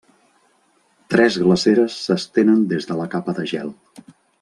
[1.15, 3.75] Tres glaceres s'estenen des de la capa de gel.